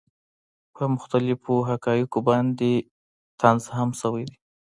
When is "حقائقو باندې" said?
1.69-2.71